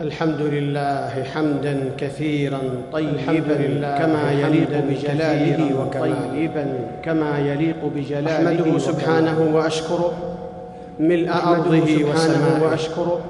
[0.00, 2.60] الحمد لله حمدا كثيرا
[2.92, 10.12] طيبا كما يليق بجلاله وكماله كما يليق بجلاله أحمده سبحانه وأشكره
[11.00, 12.62] ملء أرضه وسماءه.
[12.62, 13.20] وأشكره.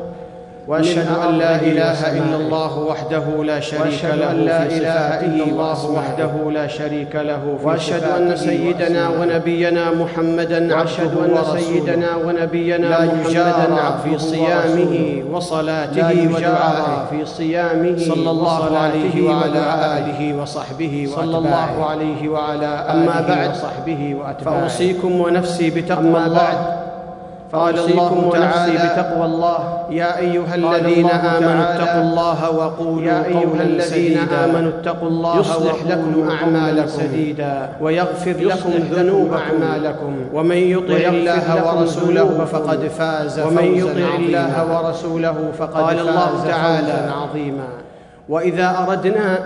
[0.68, 5.90] وأشهد أن لا إله إلا الله وحده لا شريك له أن لا إله إلا الله
[5.90, 13.98] وحده لا شريك له وأشهد أن سيدنا ونبينا محمدا عبده أن سيدنا ونبينا لا يجارى
[14.04, 17.06] في صيامه وصلاته ودعائه.
[17.10, 19.64] في صيامه صلى الله عليه وعلى
[19.98, 24.58] آله وصحبه صلى الله عليه وعلى أما بعد صحبه وأتباعه.
[24.58, 26.76] فأوصيكم ونفسي بتقوى الله.
[27.52, 29.75] قال الله تعالى بتقوى الله.
[29.90, 36.28] يا أيها الذين آمنوا اتقوا الله وقولوا يا أيها الذين آمنوا اتقوا الله يصلح لكم
[36.30, 36.88] أعمالكم.
[36.88, 37.68] سديدا.
[37.80, 40.16] ويغفر لكم ذنوب أعمالكم.
[40.32, 47.12] ومن يطع الله ورسوله فقد فاز ومن يطع الله ورسوله فقد قال الله تعالى.
[47.22, 47.68] عظيما.
[48.28, 49.38] وإذا أردنا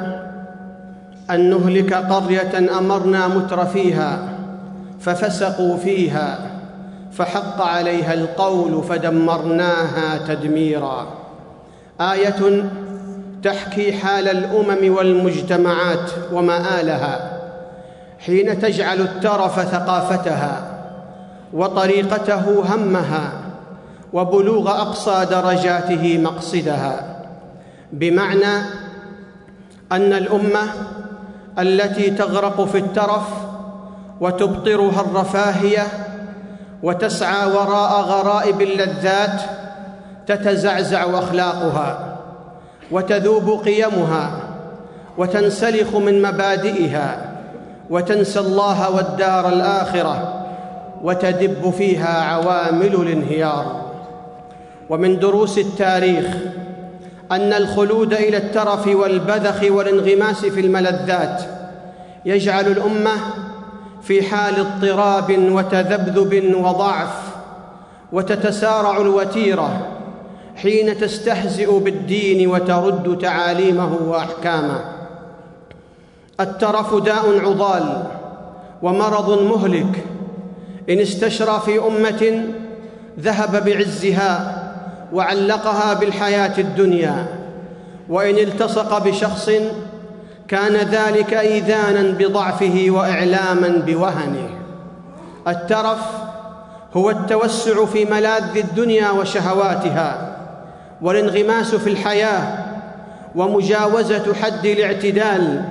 [1.31, 4.19] أن نهلك قرية أمرنا متر فيها
[5.01, 6.50] ففسقوا فيها.
[7.13, 11.07] فحق عليها القول فدمرناها تدميرا.
[12.01, 12.71] آية
[13.43, 17.41] تحكي حال الأمم والمجتمعات ومآلها
[18.19, 20.63] حين تجعل الترف ثقافتها
[21.53, 23.33] وطريقته همها
[24.13, 27.17] وبلوغ أقصى درجاته مقصدها
[27.93, 28.63] بمعنى
[29.93, 30.63] أن الأمة
[31.59, 33.29] التي تغرق في الترف
[34.21, 35.83] وتبطرها الرفاهية
[36.83, 39.43] وتسعى وراء غرائب اللذات
[40.27, 42.17] تتزعزع أخلاقها
[42.91, 44.31] وتذوب قيمها
[45.19, 47.33] وتنسلخ من مبادئها
[47.91, 50.47] وتنسى الله والدار الآخرة
[51.03, 53.91] وتدب فيها عوامل الانهيار.
[54.91, 56.27] ومن دروس التاريخ
[57.33, 61.43] أن الخلود إلى الترف والبذخ والانغماس في الملذات
[62.25, 63.13] يجعل الأمة
[64.03, 67.31] في حال اضطراب وتذبذب وضعف
[68.13, 69.87] وتتسارع الوتيرة
[70.57, 74.85] حين تستهزئ بالدين وترد تعاليمه وأحكامه.
[76.41, 78.03] الترف داء عضال
[78.83, 80.05] ومرض مهلك.
[80.91, 82.45] إن استشرى في أمة
[83.21, 84.63] ذهب بعزها
[85.13, 87.27] وعلقها بالحياة الدنيا.
[88.09, 89.51] وإن التصق بشخص
[90.51, 94.49] كان ذلك إيذانا بضعفه وإعلاما بوهنه.
[95.49, 96.01] الترف
[96.95, 100.37] هو التوسع في ملاذ الدنيا وشهواتها
[101.03, 102.59] والانغماس في الحياة
[103.35, 105.65] ومجاوزة حد الاعتدال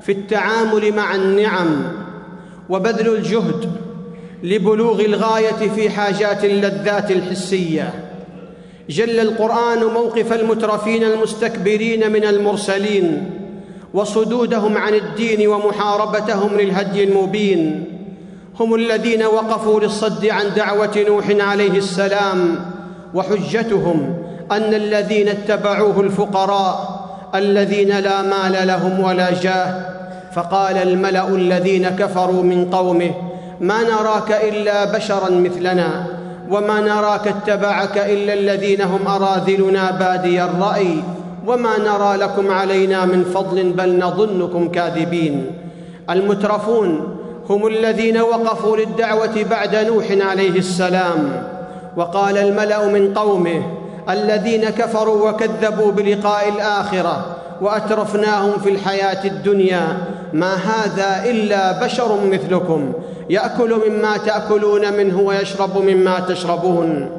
[0.00, 1.92] في التعامل مع النعم
[2.68, 3.72] وبذل الجهد
[4.42, 7.94] لبلوغ الغاية في حاجات اللذات الحسية.
[8.90, 13.37] جل القرآن موقف المترفين المستكبرين من المرسلين
[13.94, 17.84] وصدودهم عن الدين ومحاربتهم للهدي المبين
[18.60, 22.56] هم الذين وقفوا للصد عن دعوة نوح عليه السلام
[23.14, 24.16] وحجتهم
[24.52, 26.98] أن الذين اتبعوه الفقراء
[27.34, 29.98] الذين لا مال لهم ولا جاه
[30.34, 33.10] فقال الملأ الذين كفروا من قومه
[33.60, 36.06] ما نراك إلا بشرا مثلنا
[36.50, 41.02] وما نراك اتبعك إلا الذين هم أراذلنا بادي الرأي
[41.48, 45.46] وما نرى لكم علينا من فضل بل نظنكم كاذبين.
[46.10, 47.16] المترفون
[47.50, 51.42] هم الذين وقفوا للدعوة بعد نوح عليه السلام.
[51.96, 53.62] وقال الملأ من قومه
[54.10, 59.82] الذين كفروا وكذبوا بلقاء الآخرة وأترفناهم في الحياة الدنيا
[60.32, 62.92] ما هذا إلا بشر مثلكم.
[63.30, 67.10] يأكل مما تأكلون منه ويشرب مما تشربون.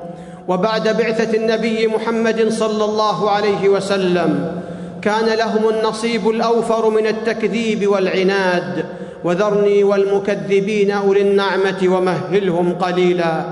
[0.50, 4.62] وبعد بعثة النبي محمد صلى الله عليه وسلم
[5.02, 8.86] كان لهم النصيب الأوفر من التكذيب والعناد
[9.24, 13.44] وذرني والمكذبين أولي النعمة ومهلهم قليلا.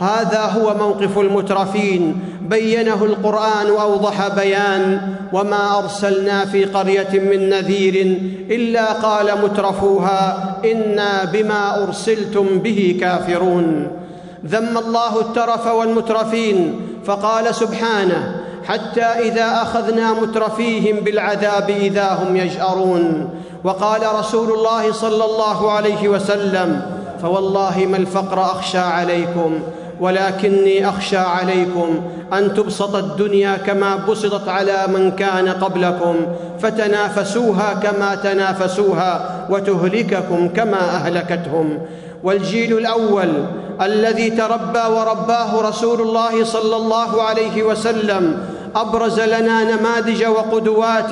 [0.00, 5.00] هذا هو موقف المترفين بينه القرآن أوضح بيان
[5.32, 8.18] وما أرسلنا في قرية من نذير
[8.50, 14.01] إلا قال مترفوها إنا بما أرسلتم به كافرون.
[14.46, 23.30] ذم الله الترف والمترفين فقال سبحانه حتى إذا أخذنا مترفيهم بالعذاب إذا هم يجأرون
[23.64, 26.82] وقال رسول الله صلى الله عليه وسلم
[27.22, 29.58] فوالله ما الفقر أخشى عليكم
[30.00, 32.02] ولكني أخشى عليكم
[32.32, 36.16] أن تبسط الدنيا كما بسطت على من كان قبلكم
[36.60, 41.78] فتنافسوها كما تنافسوها وتهلككم كما أهلكتهم
[42.24, 43.44] والجيل الأول
[43.82, 48.46] الذي تربى ورباه رسول الله صلى الله عليه وسلم
[48.76, 51.10] أبرز لنا نماذج وقدوات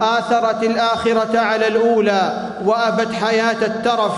[0.00, 4.12] آثرت الآخرة على الأولى وأبت حياة الترف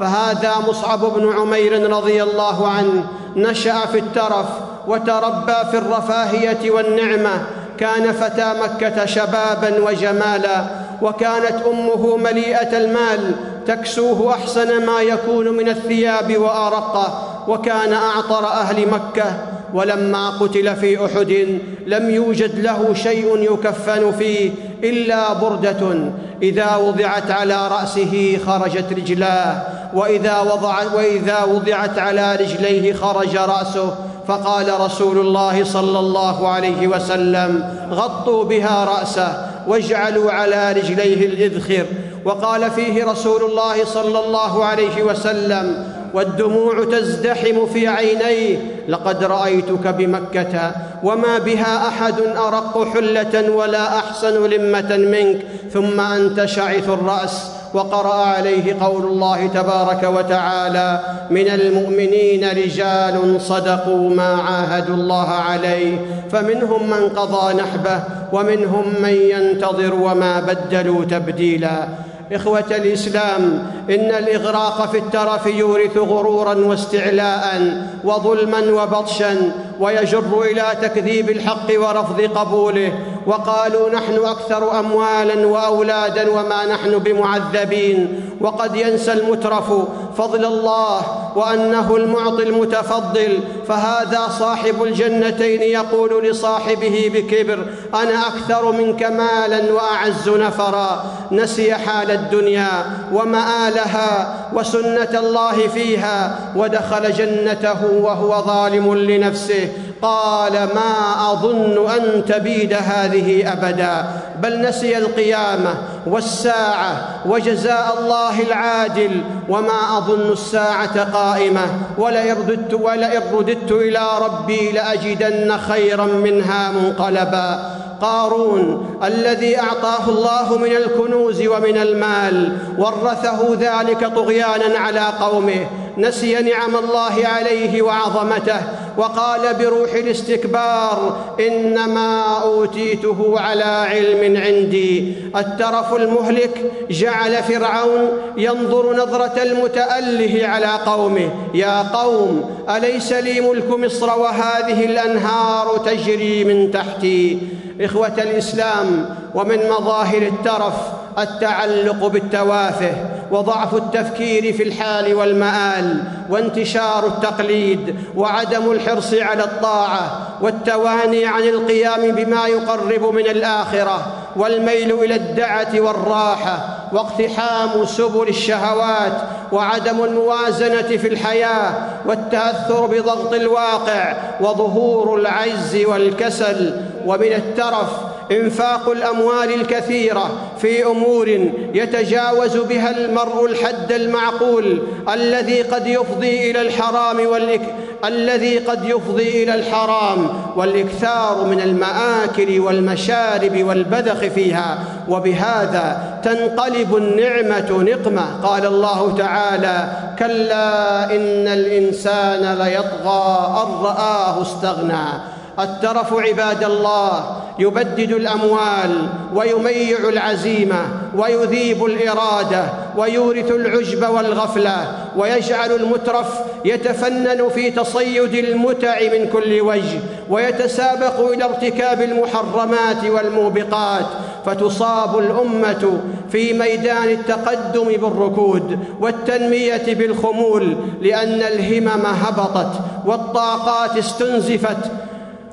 [0.00, 3.04] فهذا مصعب بن عمير رضي الله عنه
[3.36, 4.46] نشأ في الترف
[4.86, 7.42] وتربى في الرفاهية والنعمة
[7.78, 13.34] كان فتى مكة شبابا وجمالا وكانت أمه مليئة المال
[13.66, 19.36] تكسوه أحسن ما يكون من الثياب وأرقه وكان أعطر أهل مكة
[19.74, 24.50] ولما قتل في أحد لم يوجد له شيء يكفن فيه
[24.84, 26.10] إلا بردة.
[26.42, 29.62] إذا وضعت على رأسه خرجت رجلاه
[29.94, 33.94] وإذا, وضع وإذا وضعت على رجليه خرج رأسه
[34.28, 39.45] فقال رسول الله صلى الله عليه وسلم غطوا بها رأسه.
[39.66, 41.86] واجعلوا على رجليه الإذخر.
[42.24, 48.58] وقال فيه رسول الله صلى الله عليه وسلم والدموع تزدحم في عينيه.
[48.88, 50.72] لقد رأيتك بمكة
[51.02, 55.38] وما بها أحد أرق حلة ولا أحسن لمة منك.
[55.72, 61.00] ثم أنت شعث الرأس وقرأ عليه قول الله تبارك وتعالى
[61.30, 65.98] من المؤمنين رجال صدقوا ما عاهدوا الله عليه
[66.30, 68.00] فمنهم من قضى نحبه
[68.32, 71.88] ومنهم من ينتظر وما بدلوا تبديلا.
[72.32, 77.72] إخوة الإسلام إن الإغراق في الترف يورث غرورا واستعلاء
[78.04, 82.92] وظلما وبطشا ويجر إلى تكذيب الحق ورفض قبوله.
[83.26, 88.22] وقالوا نحن أكثر أموالا وأولادا وما نحن بمعذبين.
[88.40, 89.72] وقد ينسى المترف
[90.18, 91.00] فضل الله
[91.36, 93.38] وأنه المعطي المتفضل
[93.68, 102.68] فهذا صاحب الجنتين يقول لصاحبه بكبر أنا أكثر منك مالا وأعز نفرا نسي حال الدنيا
[103.12, 109.68] ومآلها وسنة الله فيها ودخل جنته وهو ظالم لنفسه.
[110.02, 114.04] قال ما أظن أن تبيد هذه أبدا
[114.42, 115.74] بل نسي القيامة
[116.06, 121.66] والساعة وجزاء الله العادل وما أظن الساعة قائمة
[121.98, 127.76] ولئن رددت, ولئن رددت إلى ربي لأجدن خيرا منها منقلبا.
[128.00, 135.66] قارون الذي أعطاه الله من الكنوز ومن المال ورثه ذلك طغيانا على قومه
[135.98, 138.60] نسي نعم الله عليه وعظمته
[138.98, 145.14] وقال بروح الاستكبار إنما أوتيته على علم عندي.
[145.36, 151.30] الترف المهلك جعل فرعون ينظر نظرة المتأله على قومه.
[151.54, 157.38] يا قوم أليس لي ملك مصر وهذه الأنهار تجري من تحتي؟
[157.80, 160.74] إخوة الإسلام ومن مظاهر الترف
[161.18, 163.15] التعلق بالتوافه.
[163.30, 172.46] وضعف التفكير في الحال والمآل وانتشار التقليد وعدم الحرص على الطاعة والتواني عن القيام بما
[172.46, 174.06] يقرب من الآخرة
[174.36, 179.12] والميل إلى الدعة والراحة واقتحام سبل الشهوات
[179.52, 181.72] وعدم الموازنة في الحياة
[182.06, 187.90] والتأثر بضغط الواقع وظهور العجز والكسل ومن الترف
[188.30, 191.28] انفاق الاموال الكثيره في امور
[191.74, 194.82] يتجاوز بها المرء الحد المعقول
[195.14, 197.74] الذي قد يفضي إلى الحرام والإك...
[198.04, 208.40] الذي قد يفضي إلى الحرام والاكثار من المآكل والمشارب والبذخ فيها وبهذا تنقلب النعمة نقمة.
[208.42, 215.35] قال الله تعالى كلا إن الإنسان ليطغى أن رآه استغنى.
[215.58, 222.64] الترف عباد الله يبدد الأموال ويميع العزيمة ويذيب الإرادة
[222.96, 226.26] ويورث العجب والغفلة ويجعل المترف
[226.64, 234.06] يتفنن في تصيد المتع من كل وجه ويتسابق إلى ارتكاب المحرمات والموبقات
[234.46, 236.00] فتصاب الأمة
[236.32, 242.72] في ميدان التقدم بالركود والتنمية بالخمول لأن الهمم هبطت
[243.06, 244.90] والطاقات استنزفت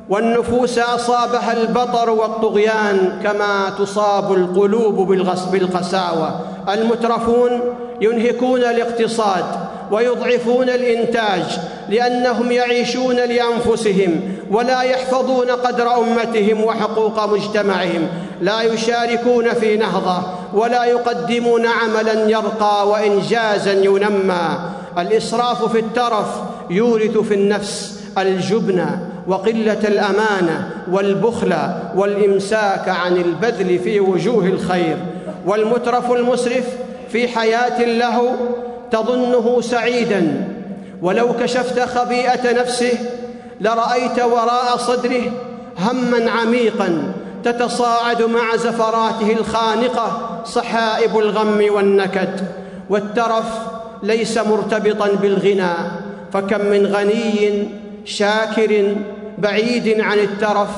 [0.10, 5.07] والنفوس أصابها البطر والطغيان كما تصاب القلوب
[5.51, 6.39] بالقساوة.
[6.69, 7.51] المترفون
[8.01, 9.45] ينهكون الاقتصاد
[9.91, 11.43] ويضعفون الإنتاج
[11.89, 18.07] لأنهم يعيشون لأنفسهم ولا يحفظون قدر أمتهم وحقوق مجتمعهم.
[18.41, 20.17] لا يشاركون في نهضة
[20.53, 24.57] ولا يقدمون عملا يرقى وانجازا ينمى.
[24.98, 26.27] الإسراف في الترف
[26.69, 28.86] يورث في النفس الجبن
[29.27, 31.56] وقلة الأمانة والبخل
[31.96, 34.98] والإمساك عن البذل في وجوه الخير
[35.46, 36.65] والمترف المسرف
[37.10, 38.36] في حياة له
[38.92, 40.48] تظنه سعيدا.
[41.01, 42.94] ولو كشفت خبيئة نفسه
[43.62, 45.32] لرأيت وراء صدره
[45.80, 47.13] هما عميقا.
[47.44, 52.42] تتصاعد مع زفراته الخانقة صحائب الغم والنكد.
[52.89, 53.60] والترف
[54.03, 55.74] ليس مرتبطا بالغنى
[56.34, 57.68] فكم من غني
[58.06, 58.96] شاكر
[59.43, 60.69] بعيد عن الترف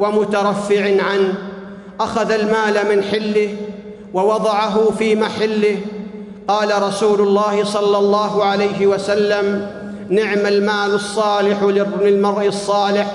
[0.00, 1.34] ومترفع عنه
[2.00, 3.56] أخذ المال من حله
[4.14, 5.76] ووضعه في محله.
[6.48, 9.66] قال رسول الله صلى الله عليه وسلم
[10.08, 11.62] نعم المال الصالح
[12.02, 13.06] للمرء الصالح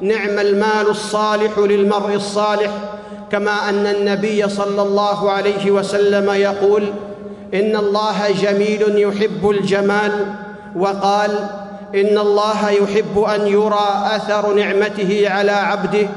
[0.00, 2.70] نعم المال الصالح للمرء الصالح.
[3.32, 6.84] كما أن النبي صلى الله عليه وسلم يقول
[7.54, 10.12] إن الله جميل يحب الجمال.
[10.76, 11.30] وقال
[11.94, 16.08] إن الله يحب أن يرى أثر نعمته على عبده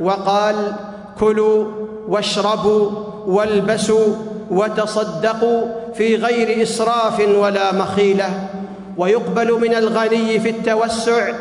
[0.00, 0.72] وقال
[1.20, 1.64] كلوا
[2.08, 2.90] واشربوا
[3.26, 4.14] والبسوا
[4.50, 8.48] وتصدقوا في غير إسراف ولا مخيلة
[8.96, 11.32] ويقبل من الغني في التوسع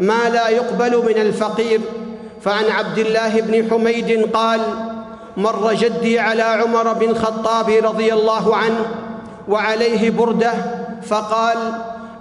[0.00, 1.80] ما لا يقبل من الفقير
[2.40, 4.60] فعن عبد الله بن حميد قال
[5.36, 8.86] مر جدي على عمر بن الخطاب رضي الله عنه
[9.48, 10.52] وعليه برده
[11.02, 11.58] فقال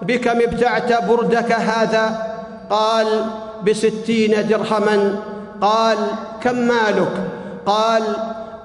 [0.04, 2.34] بكم ابتعت بردك هذا؟
[2.70, 3.26] قال
[3.64, 5.16] بستين درهما.
[5.62, 5.98] قال
[6.44, 7.12] كم مالك؟
[7.66, 8.04] قال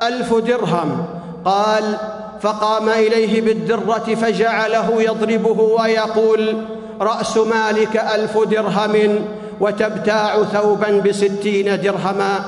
[0.03, 1.07] ألف درهم.
[1.45, 1.97] قال
[2.41, 6.65] فقام إليه بالدرة فجعله يضربه ويقول
[7.01, 9.25] رأس مالك ألف درهم
[9.61, 12.41] وتبتاع ثوبا بستين درهما.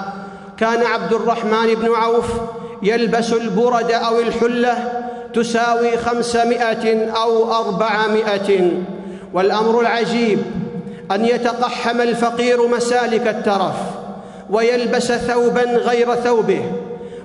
[0.56, 2.26] كان عبد الرحمن بن عوف
[2.82, 5.00] يلبس البرد أو الحلة
[5.34, 8.70] تساوي خمسمائة أو أربعمائة.
[9.34, 10.38] والأمر العجيب
[11.12, 13.76] أن يتقحم الفقير مسالك الترف
[14.50, 16.62] ويلبس ثوبا غير ثوبه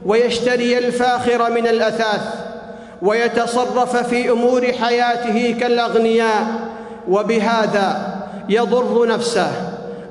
[0.05, 2.21] ويشتري الفاخر من الأثاث
[3.01, 6.45] ويتصرف في أمور حياته كالأغنياء.
[7.09, 8.15] وبهذا
[8.50, 9.51] يضر نفسه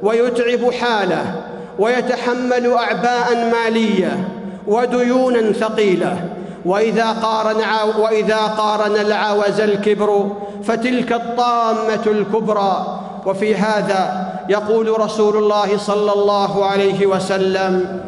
[0.02, 1.34] ويتعب حاله
[1.78, 4.28] ويتحمل اعباء مالية
[4.66, 6.24] وديونا ثقيلة.
[6.64, 7.56] وإذا قارن
[7.98, 10.30] وإذا قارن العوز الكبر
[10.64, 13.00] فتلك الطامة الكبرى.
[13.26, 18.02] وفي هذا يقول رسول الله صلى الله عليه وسلم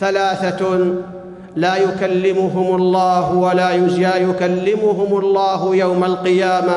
[0.00, 0.94] ثلاثة
[1.56, 3.70] لا يكلمهم الله ولا
[4.16, 6.74] يكلمهم الله يوم القيامة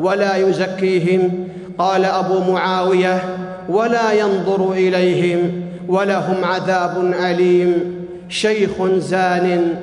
[0.00, 1.48] ولا يزكيهم.
[1.78, 3.36] قال أبو معاوية
[3.68, 7.94] ولا ينظر إليهم ولهم عذاب أليم.
[8.28, 9.74] شيخ زان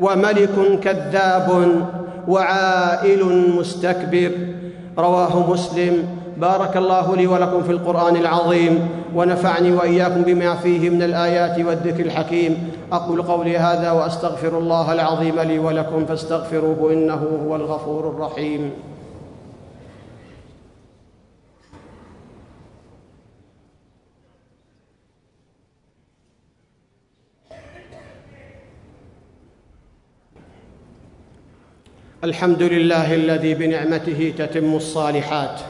[0.00, 1.48] وملك كذاب
[2.28, 3.24] وعائل
[3.58, 4.30] مستكبر.
[4.98, 6.04] رواه مسلم.
[6.36, 12.70] بارك الله لي ولكم في القرآن العظيم ونفعني وإياكم بما فيه من الآيات والذكر الحكيم.
[12.92, 18.70] أقول قولي هذا وأستغفر الله العظيم لي ولكم فاستغفروه إنه هو الغفور الرحيم.
[32.24, 35.60] الحمد لله الذي بنعمته تتم الصالحات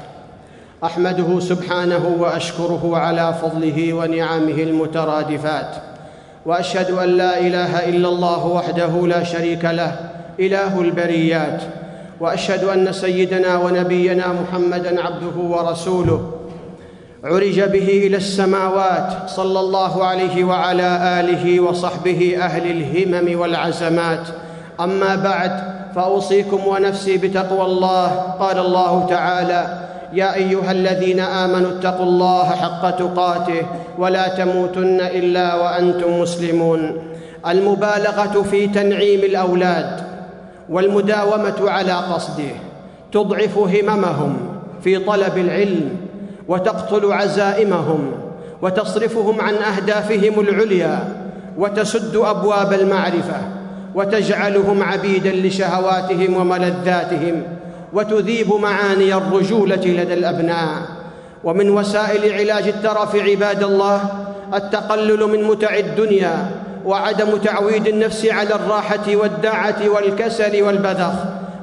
[0.85, 5.77] أحمده سبحانه وأشكره على فضله ونعمه المترادفات
[6.47, 11.63] وأشهد أن لا إله إلا الله وحده لا شريك له إله البريات
[12.21, 16.33] وأشهد أن سيدنا ونبينا محمدا عبده ورسوله
[17.25, 24.29] عرج به إلى السماوات صلى الله عليه وعلى آله وصحبه أهل الهمم والعزمات
[24.81, 28.09] أما بعد فأوصيكم ونفسي بتقوى الله.
[28.41, 29.79] قال الله تعالى
[30.13, 33.63] يا أيها الذين آمنوا اتقوا الله حق تقاته
[33.99, 36.97] ولا تموتن إلا وأنتم مسلمون.
[37.47, 40.01] المبالغة في تنعيم الأولاد
[40.69, 42.53] والمداومة على قصده
[43.13, 44.37] تضعف هممهم
[44.85, 45.97] في طلب العلم
[46.49, 48.13] وتقتل عزائمهم
[48.63, 50.99] وتصرفهم عن أهدافهم العليا
[51.59, 53.60] وتسد أبواب المعرفة.
[53.95, 57.43] وتجعلهم عبيدا لشهواتهم وملذاتهم
[57.93, 60.83] وتذيب معاني الرجولة لدى الأبناء.
[61.45, 64.01] ومن وسائل علاج الترف عباد الله
[64.55, 66.51] التقلل من متع الدنيا
[66.85, 71.13] وعدم تعويد النفس على الراحة والدعه والكسل والبذخ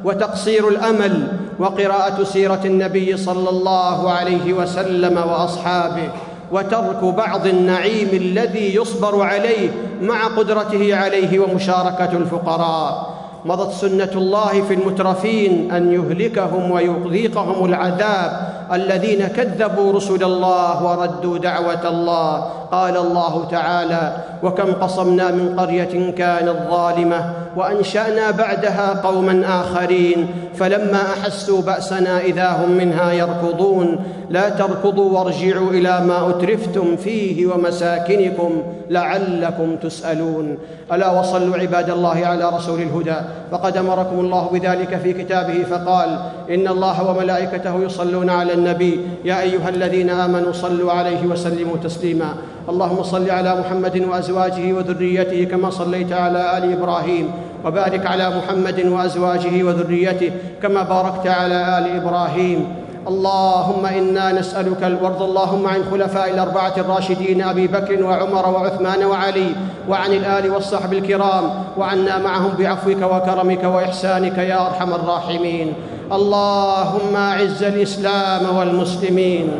[0.03, 1.27] وتقصير الأمل
[1.59, 6.09] وقراءة سيرة النبي صلى الله عليه وسلم وأصحابه.
[6.51, 9.69] وترك بعض النعيم الذي يصبر عليه
[10.01, 13.17] مع قدرته عليه ومشاركة الفقراء.
[13.45, 21.89] مضت سنة الله في المترفين أن يهلكهم ويذيقهم العذاب الذين كذبوا رسل الله وردوا دعوة
[21.89, 22.47] الله.
[22.71, 31.61] قال الله تعالى وكم قصمنا من قرية كانت ظالمة وأنشأنا بعدها قوما آخرين فلما أحسوا
[31.61, 33.99] بأسنا إذا هم منها يركضون.
[34.29, 40.57] لا تركضوا وارجعوا إلى ما أترفتم فيه ومساكنكم لعلكم تسألون.
[40.91, 43.19] ألا وصلوا عباد الله على رسول الهدى.
[43.51, 46.19] فقد أمركم الله بذلك في كتابه فقال
[46.49, 52.33] إن الله وملائكته يصلون على النبي يا أيها الذين آمنوا صلوا عليه وسلموا تسليما.
[52.69, 57.25] اللهم صل على محمد وأزواجه وذريته كما صليت على آل إبراهيم
[57.65, 62.86] وبارك على محمد وأزواجه وذريته كما باركت على آل إبراهيم.
[63.07, 69.49] اللهم إنا نسألك وارض اللهم عن خلفاء الأربعة الراشدين أبي بكر وعمر وعثمان وعلي
[69.89, 75.73] وعن الآل والصحب الكرام وعنا معهم بعفوك وكرمك وإحسانك يا أرحم الراحمين.
[76.11, 79.51] اللهم أعز الإسلام والمسلمين.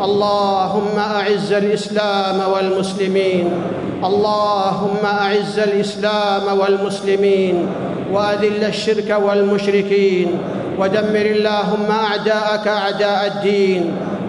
[0.00, 3.50] اللهم أعز الإسلام والمسلمين.
[4.04, 7.66] اللهم أعز الإسلام والمسلمين.
[8.12, 10.38] وأذل الشرك والمشركين.
[10.78, 13.82] ودمر اللهم أعداءك أعداء الدين.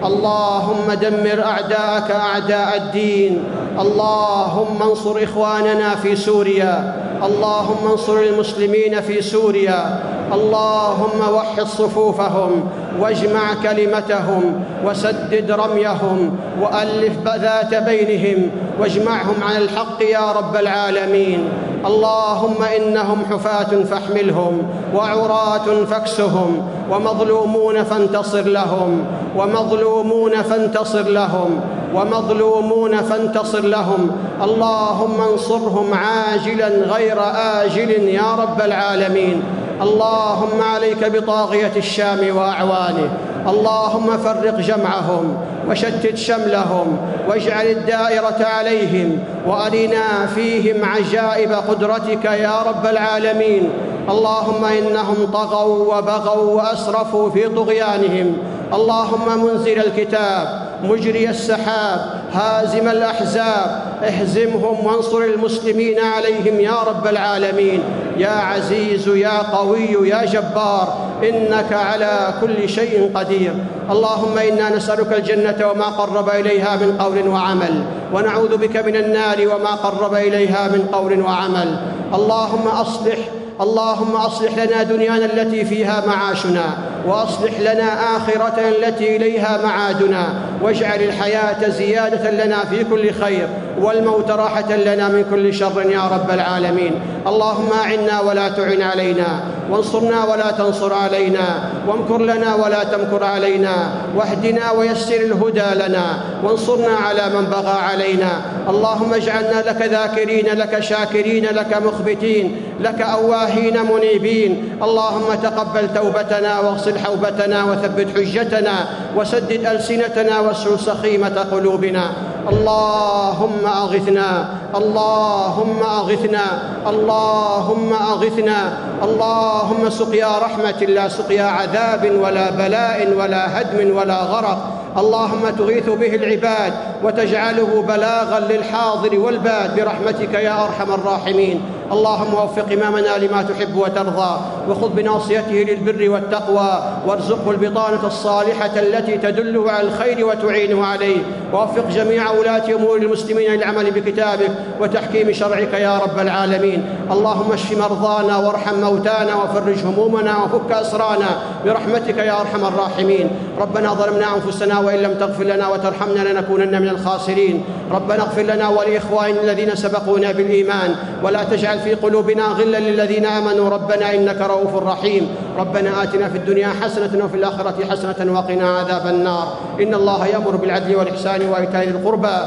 [0.04, 3.44] اللهم دمر أعداءك أعداء الدين.
[3.80, 6.94] اللهم انصر إخواننا في سوريا.
[7.22, 10.00] اللهم انصر المسلمين في سوريا.
[10.32, 12.68] اللهم وحد صفوفهم
[13.00, 21.48] واجمع كلمتهم وسدد رميهم وألف ذات بينهم واجمعهم على الحق يا رب العالمين.
[21.86, 24.62] اللهم إنهم حفاة فاحملهم
[24.94, 29.04] وعراة فاكسهم ومظلومون فانتصر لهم
[29.36, 31.60] ومظلومون فانتصر لهم
[31.96, 34.10] ومظلومون فانتصر لهم.
[34.42, 37.18] اللهم انصرهم عاجلا غير
[37.62, 39.42] آجل يا رب العالمين.
[39.82, 43.08] اللهم عليك بطاغية الشام وأعوانه.
[43.48, 45.36] اللهم فرق جمعهم
[45.68, 46.98] وشتت شملهم
[47.28, 53.70] واجعل الدائرة عليهم وأرنا فيهم عجائب قدرتك يا رب العالمين.
[54.10, 58.36] اللهم إنهم طغوا وبغوا وأسرفوا في طغيانهم.
[58.74, 62.00] اللهم منزل الكتاب مجري السحاب
[62.32, 63.82] هازم الأحزاب.
[64.02, 67.82] اهزمهم وانصر المسلمين عليهم يا رب العالمين.
[68.16, 73.54] يا عزيز يا قوي يا جبار إنك على كل شيء قدير.
[73.90, 79.70] اللهم إنا نسألك الجنة وما قرب إليها من قول وعمل ونعوذ بك من النار وما
[79.70, 81.76] قرب إليها من قول وعمل.
[82.14, 83.18] اللهم أصلح
[83.60, 86.64] اللهم أصلح لنا دنيانا التي فيها معاشنا.
[87.06, 93.48] وأصلح لنا اخرتنا التي إليها معادنا واجعل الحياة زيادة لنا في كل خير
[93.80, 96.92] والموت راحة لنا من كل شر يا رب العالمين.
[97.26, 99.40] اللهم أعنا ولا تعن علينا
[99.70, 106.06] وانصرنا ولا تنصر علينا وامكر لنا ولا تمكر علينا واهدنا ويسر الهدى لنا
[106.44, 108.30] وانصرنا على من بغى علينا.
[108.68, 114.78] اللهم اجعلنا لك ذاكرين لك شاكرين لك مخبتين لك أواهين منيبين.
[114.82, 118.76] اللهم تقبل توبتنا واغسل حوبتنا وثبت حجتنا
[119.16, 122.04] وسدد ألسنتنا واسلل سخيمة قلوبنا.
[122.46, 126.46] اللهم أغثنا اللهم أغثنا
[126.86, 128.58] اللهم أغثنا
[129.02, 134.58] اللهم سقيا رحمة لا سقيا عذاب ولا بلاء ولا هدم ولا غرق.
[134.96, 136.72] اللهم تغيث به العباد
[137.04, 139.76] وتجعله بلاغا للحاضر والباد.
[139.76, 141.60] برحمتك يا أرحم الراحمين.
[141.92, 149.70] اللهم وفق إمامنا لما تحب وترضى وخذ بناصيته للبر والتقوى وارزقه البطانة الصالحة التي تدله
[149.70, 151.16] على الخير وتعينه عليه.
[151.52, 156.84] ووفق جميع ولاة أمور المسلمين للعمل بكتابك وتحكيم شرعك يا رب العالمين.
[157.10, 161.30] اللهم اشف مرضانا وارحم موتانا وفرج همومنا وفك أسرانا
[161.64, 163.30] برحمتك يا أرحم الراحمين.
[163.60, 167.64] ربنا ظلمنا أنفسنا وإن لم تغفر لنا وترحمنا لنكونن من الخاسرين.
[167.92, 170.94] ربنا اغفر لنا ولإخواننا الذين سبقونا بالإيمان.
[171.22, 171.44] ولا
[171.76, 173.68] تجعل في قلوبنا غلا للذين آمنوا.
[173.68, 175.28] ربنا إنك رؤوف رحيم.
[175.58, 179.48] ربنا آتنا في الدنيا حسنة وفي الآخرة حسنة وقنا عذاب النار.
[179.80, 182.38] إن الله يأمر بالعدل والإحسان وإيتاء ذي القربى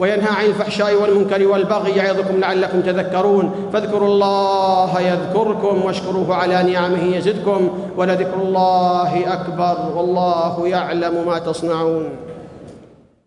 [0.00, 3.70] وينهى عن الفحشاء والمنكر والبغي يعظكم لعلكم تذكرون.
[3.72, 7.68] فاذكروا الله يذكركم واشكروه على نعمه يزدكم.
[7.96, 12.08] ولذكر الله أكبر والله يعلم ما تصنعون.